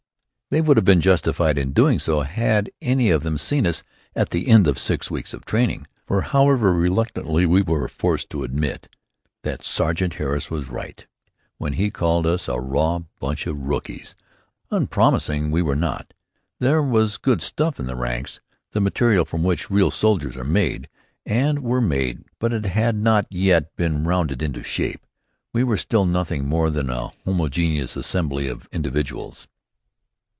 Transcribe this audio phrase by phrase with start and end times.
[0.53, 3.85] They would have been justified in doing so had any of them seen us
[4.17, 5.87] at the end of six weeks of training.
[6.05, 8.89] For, however reluctantly, we were forced to admit
[9.43, 11.07] that Sergeant Harris was right
[11.57, 14.13] when he called us "a raw batch o' rookies."
[14.69, 16.13] Unpromising we were not.
[16.59, 18.41] There was good stuff in the ranks,
[18.73, 20.89] the material from which real soldiers are made,
[21.25, 25.07] and were made; but it had not yet been rounded into shape.
[25.53, 29.47] We were still nothing more than a homogeneous assembly of individuals.